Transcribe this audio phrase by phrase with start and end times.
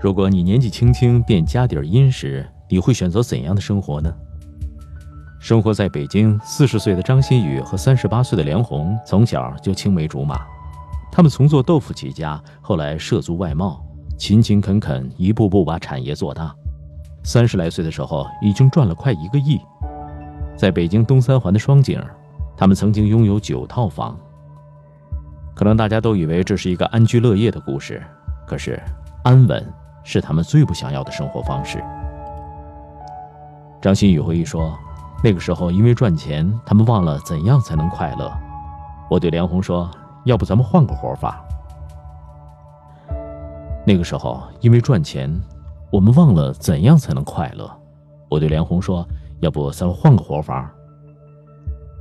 [0.00, 4.12] 如果你年纪轻轻便家底殷实，你会选择怎样的生活呢？
[5.40, 10.40] 生活在北京，四十岁的张馨予和三十八岁的梁红从小就青梅竹马。
[11.10, 13.84] 他们从做豆腐起家，后来涉足外贸，
[14.16, 16.54] 勤勤恳恳，一步步把产业做大。
[17.24, 19.58] 三十来岁的时候，已经赚了快一个亿。
[20.56, 22.00] 在北京东三环的双井，
[22.56, 24.16] 他们曾经拥有九套房。
[25.56, 28.00] 可能大家都以为这是一个安居乐业的故事，
[28.46, 28.80] 可是
[29.24, 29.64] 安稳
[30.08, 31.84] 是他们最不想要的生活方式。
[33.78, 34.74] 张馨予回忆说
[35.22, 38.32] ：“那个时候因为赚钱，他们忘了怎样才能快乐。”
[39.10, 39.90] 我对梁红说
[40.24, 41.44] ：“要不咱们换个活法？”
[43.86, 45.30] 那个时候因为赚钱。
[45.90, 47.70] 我们忘了怎样才能快乐。
[48.28, 49.06] 我对梁红说
[49.40, 50.70] ：“要不咱们换个活法？”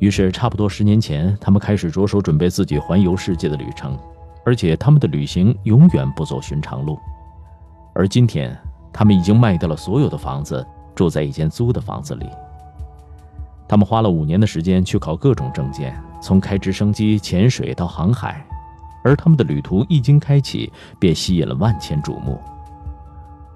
[0.00, 3.96] 于是，差不多十年前，他们开始着手准备自己环游世界的旅程，
[4.44, 6.98] 而且他们的旅行永远不走寻常路。
[7.98, 8.56] 而今天，
[8.92, 12.26] 他们已经卖掉了所有的房子，住在一间租的房子里。
[13.66, 18.46] 他们花了五年的时间去考各种证件，从开直升机、潜水到航海，
[19.02, 22.40] 而他们的旅途一经开启，便吸引了万千瞩目。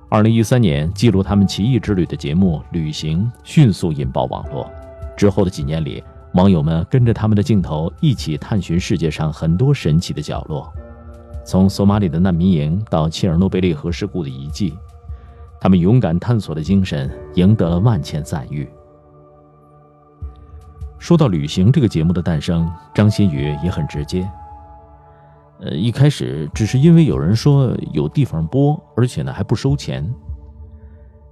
[0.09, 4.69] 二零一三年，记录他们奇异之旅的节目《旅行》迅速引爆网络。
[5.17, 6.03] 之后的几年里，
[6.35, 10.69] 网友们跟着他们的镜头一起探寻世界上很多神奇的角落，
[11.45, 14.75] 从索马里的难民营到切尔诺贝利核事故的遗迹，
[15.61, 18.69] 他们勇敢探索的精神赢得了万千赞誉。
[20.98, 24.29] 说到《旅行》这个节目的诞生，张馨予也很直接。
[25.61, 30.09] 呃，一开始只是因为有人说有地方播，而且呢还不收钱。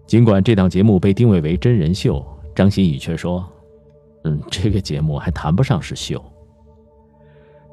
[0.07, 3.49] 尽管这档节目被定位为真人秀，张馨予却说
[4.25, 6.21] ：“嗯，这个节目还谈不上是秀。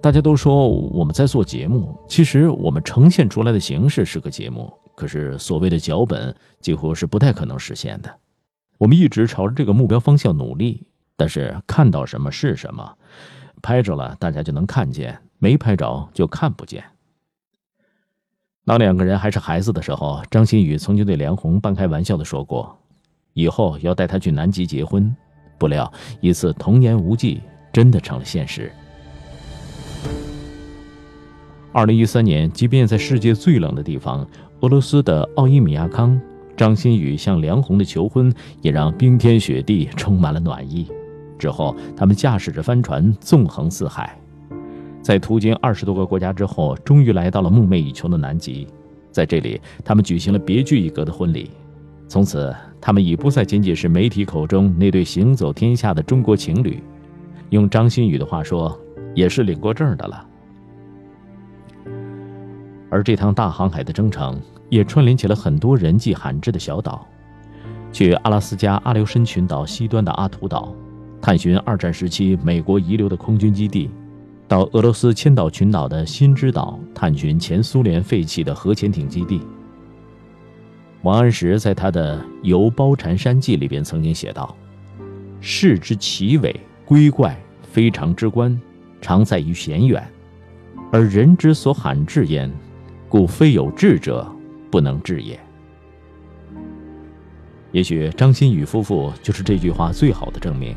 [0.01, 8.15] 大家都说我们在做节目，其实我们呈现出来的形式是个节目，可是所谓的脚本几乎是不太可能实现的。
[8.77, 12.93] 我们一直朝着这个目标方向努力，但是看到什么是什么，
[13.61, 16.83] 拍着了大家就能看见。”没拍着就看不见。
[18.65, 22.75] 当两个人还是孩子的时候，张馨予曾经对梁红半开玩笑的说过，
[23.33, 25.15] 以后要带她去南极结婚。
[25.59, 27.39] 不料一次童言无忌，
[27.71, 28.71] 真的成了现实。
[31.73, 34.27] 二零一三年，即便在世界最冷的地方——
[34.61, 36.19] 俄罗斯的奥伊米亚康，
[36.55, 40.87] 张馨予向梁红的求婚也让冰天雪地充满了暖意。
[41.37, 44.17] 之后，他们驾驶着帆船纵横四海。
[45.03, 48.67] 在途经二十多个国家之后，终于来到了梦寐以求的南极。
[49.11, 51.51] 在这里，他们举行了别具一格的婚礼。
[52.07, 56.81] 从此，他们已不再仅仅是媒体口中那对行走天下的中国情侣，
[57.49, 58.75] 用张馨予的话说，
[59.13, 60.25] 也是领过证的了。
[62.97, 67.07] 而这趟大航海的征程，也串联起了很多人迹罕至的小岛。
[67.93, 70.73] 去阿拉斯加阿留申群岛西端的阿图岛，
[71.21, 73.87] 探寻二战时期美国遗留的空军基地。
[74.47, 79.41] 到俄罗斯千岛群岛的新之岛探寻前苏联废弃的核潜艇基地。
[81.03, 84.55] 王安石在他的《游褒禅山记》里边曾经写道
[85.39, 88.59] ：“事之奇伟瑰怪，非常之观，
[88.99, 90.03] 常在于险远，
[90.91, 92.51] 而人之所罕至焉，
[93.09, 94.25] 故非有志者
[94.71, 95.39] 不能至也。”
[97.71, 100.75] 也许张馨予夫妇就是这句话最好的证明，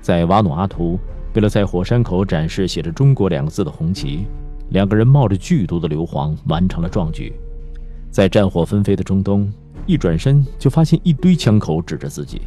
[0.00, 0.98] 在瓦努阿图。
[1.32, 4.24] 为了在火山口展示写着“中国”两个字的红旗，
[4.70, 7.32] 两个人冒着剧毒的硫磺完成了壮举。
[8.10, 9.48] 在战火纷飞的中东，
[9.86, 12.42] 一转身就发现一堆枪口指着自己。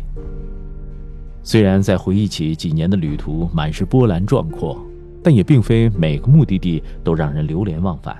[1.43, 4.77] 虽然在回忆起几年的旅途满是波澜壮阔，
[5.23, 8.17] 但也并非每个目的地都让人流连忘返。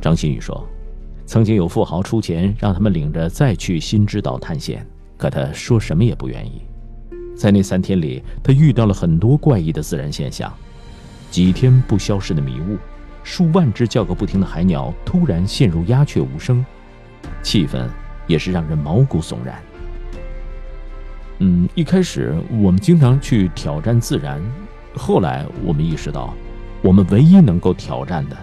[0.00, 0.66] 张馨予说
[1.26, 4.86] ：“曾经有富豪出钱让他们领着再去新之岛探险，
[5.16, 6.62] 可他说什么也不愿意。”
[7.36, 10.52] 在那三天里，他遇到了很多怪异的自然现象：
[11.30, 12.76] 几天不消失的迷雾，
[13.22, 16.64] 数万只叫个不停的海鸟突然陷入鸦雀无声，
[17.42, 17.86] 气氛
[18.26, 19.62] 也是让人毛骨悚然。
[21.40, 24.42] 嗯，一开始我们经常去挑战自然，
[24.94, 26.34] 后来我们意识到，
[26.82, 28.36] 我们唯一能够挑战的，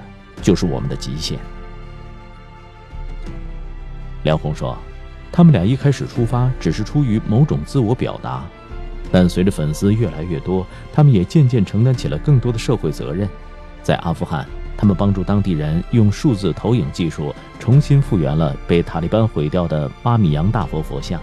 [0.45, 1.39] 就是我们的极限。
[4.21, 4.77] 梁红说，
[5.31, 8.43] 他们俩一开始出发只是出于某种自我表达。
[9.11, 10.63] 但随着粉丝越来越多，
[10.93, 13.27] 他们也渐渐承担起了更多的社会责任。
[13.81, 14.45] 在阿富汗，
[14.77, 21.19] 他们帮助当地人用数字投影技术重新复原了被塔利班毁掉的巴米扬大佛佛像。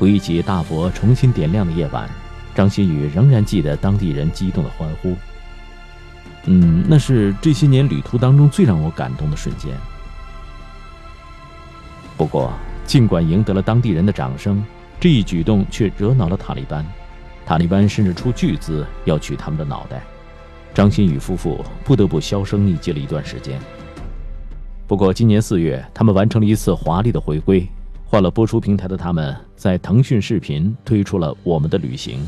[0.00, 2.10] 回忆起大佛重新点亮的夜晚，
[2.56, 5.14] 张馨予仍然记得当地人激动的欢呼。
[6.50, 9.76] 嗯，那是这些年旅途当中最让我感动的瞬间。
[12.16, 12.50] 不过，
[12.86, 14.64] 尽管赢得了当地人的掌声，
[14.98, 16.84] 这一举动却惹恼了塔利班。
[17.44, 20.02] 塔利班甚至出巨资要取他们的脑袋，
[20.72, 23.60] 张馨予夫妇不得不销声匿迹了一段时间。
[24.86, 27.68] 不过，今年四月，他们完成了一次华丽的回归。
[28.06, 32.20] 换了播出平台的他们，在腾讯视频推出了《我们的旅行》，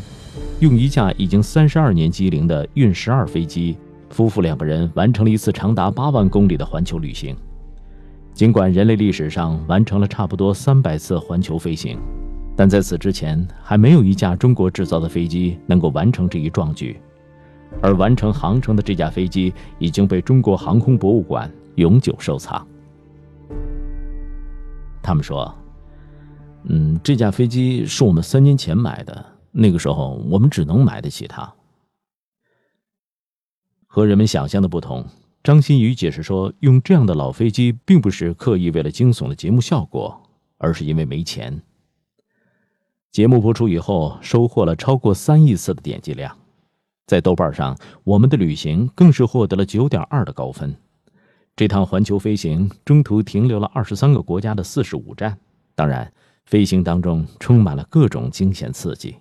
[0.60, 3.78] 用一架已经三十二年机龄的运十二飞机，
[4.10, 7.34] 夫妇两个人完成了一次长达八万公里的环球旅行。
[8.32, 11.98] 尽管人类历史上完成了差不多三百次环球飞行，
[12.56, 17.00] 但在此之前，还没有一架中国制造的飞机能够完成这一壮举。
[17.80, 22.66] 而完成航程的这架飞机已经被中国航空博物馆永久收藏。
[25.02, 25.54] 他们说。
[26.64, 31.50] 嗯，这架飞机是我们三年前买的，那个时候我们只能买得起它。
[33.92, 35.04] 和人们想象的不同，
[35.42, 40.22] 张馨予解释说，用这样的老飞机并不是刻意为了惊悚的节目效果，
[40.58, 41.60] 而是因为没钱。
[43.10, 46.38] 节目播出以后，收获了超过三亿次的点击量，
[47.08, 50.72] 在豆瓣上，我们的旅行更是获得了九点二的高分。
[51.56, 55.36] 这趟环球飞行中途停留了二十三个国家的四十五站，
[55.74, 56.12] 当然。
[56.46, 59.14] 飞行当中充满了各种惊险刺激。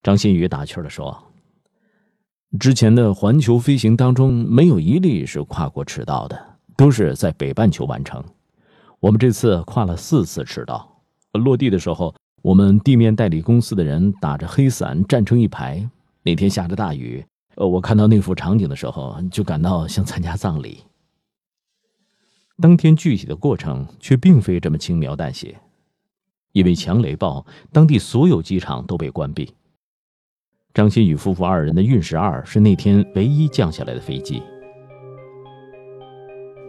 [0.00, 1.20] 张馨予打趣的说
[2.60, 6.38] ：“之前的环球飞行当中，没有一例是跨过赤道的，
[6.76, 8.22] 都是在北半球完成。
[9.00, 11.02] 我们这次跨了四次赤道。
[11.32, 15.88] 落地的时候，我们地面代理公司的人打着黑伞站成一排。
[16.22, 17.24] 那天下着大雨，
[17.56, 20.80] 呃，我看到那幅场景的时候，就感到像参加葬礼。
[22.60, 25.58] 当天具体的过程却并非这么轻描淡写。”
[26.52, 29.54] 因为强雷暴，当地所有机场都被关闭。
[30.74, 34.42] 张馨予夫妇二人的运十二是那天唯一降下来的飞机。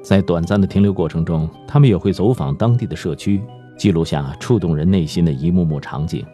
[0.04, 3.42] 在短暂的停留过程中，他们也会走访当地的社区，
[3.78, 6.26] 记录下触动人内心的一幕幕场景。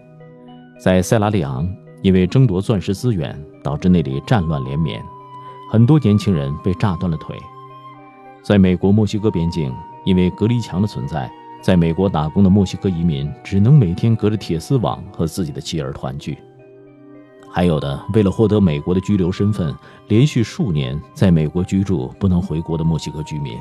[0.80, 1.69] 在塞拉利昂，
[2.01, 5.00] 因为争夺钻石资源，导致那里战乱连绵，
[5.71, 7.36] 很多年轻人被炸断了腿。
[8.42, 9.71] 在美国墨西哥边境，
[10.06, 11.31] 因为隔离墙的存在。
[11.62, 16.38] 在美国打工的墨西哥移民只能每天隔着铁丝网和自己的妻儿团聚，
[17.51, 19.75] 还有的为了获得美国的居留身份，
[20.07, 23.57] 连续数年在美国居住不能回国的墨西哥居民。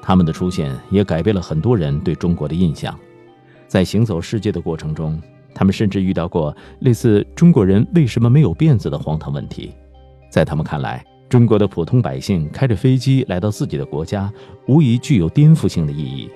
[0.00, 2.98] 他们的出现也改变了很多人对中国的印象。
[3.68, 5.20] 在行走世界的过程中，
[5.54, 9.72] 他们甚至遇到过类似“中国人为什么没有辫子”的荒唐问题。
[10.28, 14.32] 在他们看来，中国的普通百姓开着飞机来到自己的国家，
[14.66, 16.28] 无疑具有颠覆性的意义。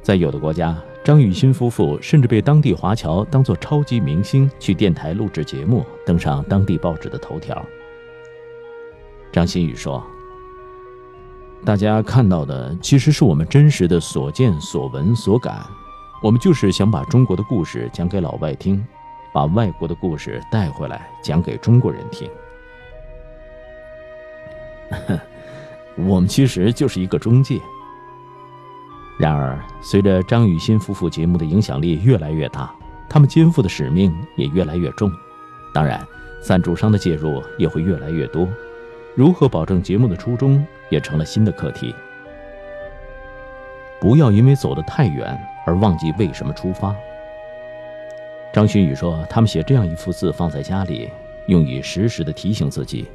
[0.00, 0.76] 在有的国家，
[1.08, 7.64] 张雨欣夫妇甚至被当地华侨当作超级明星去电台录制节目，登上当地报纸的头条。
[9.32, 10.06] 张馨予说
[11.64, 15.66] ：“大家看到的其实是我们真实的所见所闻所感，
[16.22, 18.86] 我们就是想把中国的故事讲给老外听，
[19.32, 22.30] 把外国的故事带回来讲给中国人听。
[26.06, 27.58] ”我们其实就是一个中介。
[29.18, 32.72] 然而，随着张雨欣夫妇节目的影响力越来越大，
[33.08, 35.10] 他们肩负的使命也越来越重。
[35.74, 36.00] 当然，
[36.40, 38.48] 赞助商的介入也会越来越多。
[39.16, 41.92] 如何保证节目的初衷，也成了新的课题。
[44.00, 46.94] 不要因为走得太远而忘记为什么出发。
[48.52, 51.10] 张馨予说：“他们写这样一幅字放在家里，
[51.48, 53.08] 用以时时的提醒自己。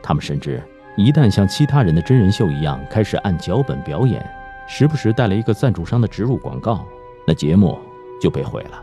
[0.00, 0.62] 他们甚至……”
[0.96, 4.24] 一旦像其他人的真人秀一样开始按脚本表演，
[4.72, 6.86] 时不时带来一个赞助商的植入广告，
[7.26, 7.76] 那节目
[8.22, 8.80] 就被毁了。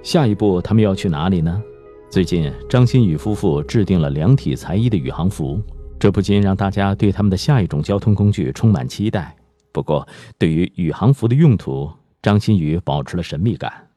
[0.00, 1.60] 下一步他们要去哪里呢？
[2.08, 5.60] 最近张馨予夫妇制定了量体裁衣的宇航服，
[5.98, 9.34] 这不禁让大家对他们的下一种交通工具充满期待。
[9.72, 10.06] 不过，
[10.38, 11.90] 对于宇航服的用途，
[12.22, 13.88] 张馨予保持了神秘感。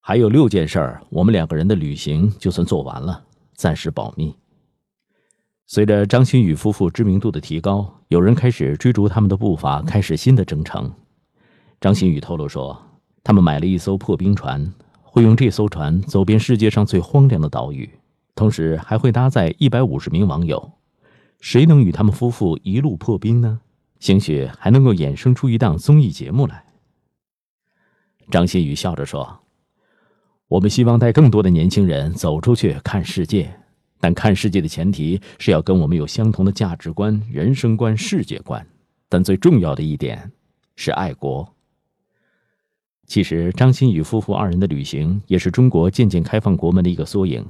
[0.00, 3.22] 还有六件事儿，我们两个人的旅行就算做完了，
[3.54, 4.34] 暂时保密。
[5.66, 10.92] 随着张馨予夫妇知名度的提高，有人开始追逐他们的步伐，开始新的征程。
[11.80, 12.78] 张馨予透露说，
[13.22, 17.88] 他们买了一艘破冰船，会用这艘船走遍世界上最荒凉的岛屿，
[18.34, 20.72] 同时还会搭载一百五十名网友。
[21.40, 23.60] 谁能与他们夫妇一路破冰呢？
[24.00, 26.64] 兴许还能够衍生出一档综艺节目来。
[28.30, 29.40] 张馨予笑着说
[30.48, 33.60] ：“我们希望带更多的年轻人走出去看世界。”
[34.00, 38.66] 但看世界的前提是要跟我们有相同的价值观、人生观、世界观。
[39.08, 40.32] 但最重要的一点
[40.76, 41.54] 是爱国。
[43.06, 47.44] 其实，张馨予夫妇二人的旅行也是中国渐渐开放国门的一个缩影。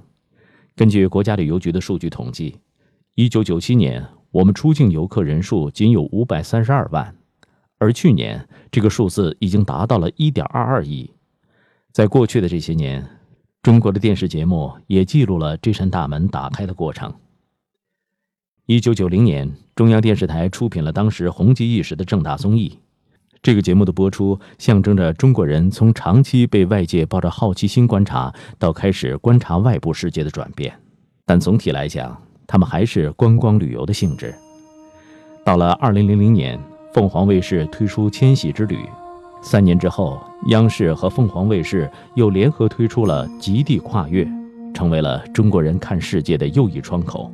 [0.76, 2.58] 根据国家旅游局的数据统计，
[3.14, 7.14] 一九九七年我们出境游客人数仅有五百三十二万，
[7.78, 11.08] 而去年这个数字已经达到了一点二二亿。
[11.92, 13.08] 在过去的这些年，
[13.64, 17.10] 中国的电视节目也记录了这扇大门打开的过程。
[18.66, 22.78] 一九九零年，中央电视台出品了当时红极一时的正大综艺。
[23.42, 30.78] 这个节目的播出，象征着中国人从长期被外界抱着好奇心观察，到开始观察外部世界的转变。
[31.24, 32.14] 但总体来讲，
[32.46, 34.34] 他们还是观光旅游的性质。
[35.42, 36.60] 到了二零零零年，
[36.92, 38.76] 凤凰卫视推出《千禧之旅》，
[39.44, 44.24] 三年之后，央视和凤凰卫视又联合推出了《极地跨越》，
[44.72, 47.30] 成为了中国人看世界的又一窗口。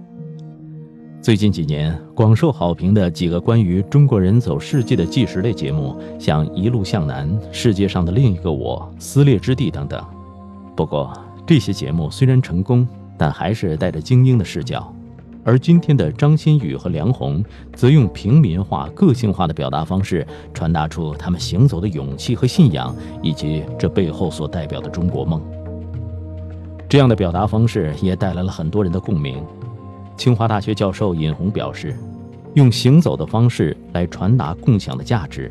[1.23, 10.05] 最近几年广受好评的几个关于中国人走世界的纪实类节目，像《一路向南》《世界上的另一个我》《撕裂之地》等等。
[10.75, 12.87] 不过，这些节目虽然成功，
[13.17, 14.93] 但还是带着精英的视角。
[15.45, 17.43] 而今天的张馨予和梁红，
[17.75, 25.41] 则用平民化、个性化的表达方式，传达出他们行走的勇气和信仰，以及这背后所代表的中国梦。
[26.89, 29.43] 这样的表达方式也带来了很多人的共鸣。
[30.17, 31.97] 清华大学教授尹红表示
[32.55, 35.51] ：“用行走的方式来传达共享的价值。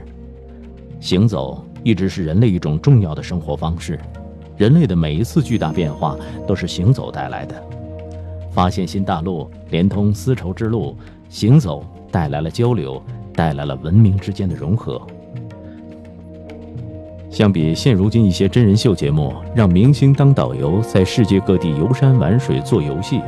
[1.00, 4.00] 行走一直是人类一种重要的生活方式。
[4.58, 6.15] 人类的每一次巨大变化
[6.46, 7.63] 都是行走带来的。
[8.51, 10.96] 发现新大陆，连通丝绸之路，
[11.29, 13.01] 行走带来了交流，
[13.34, 15.01] 带来了文明之间的融合。
[17.29, 23.22] 相比现如今一些真人秀节目，让明星当导游，在世界各地游山玩水做游戏。”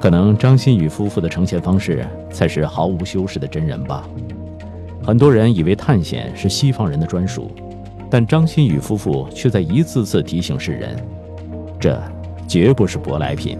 [0.00, 4.08] 可能张馨予夫妇的呈现方式才是毫无修饰的真人吧。
[5.02, 7.50] 很多人以为探险是西方人的专属，
[8.08, 10.96] 但张馨予夫妇却在一次次提醒世人，
[11.80, 12.00] 这
[12.46, 13.58] 绝不是舶来品。